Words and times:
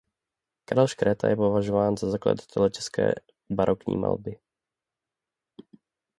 Karel 0.65 0.87
Škréta 0.87 1.29
je 1.29 1.35
považován 1.35 1.97
za 1.97 2.09
zakladatele 2.11 2.69
české 2.71 3.11
barokní 3.49 3.97
malby. 3.97 4.39